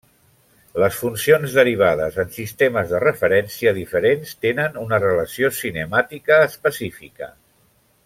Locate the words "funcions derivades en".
1.01-2.31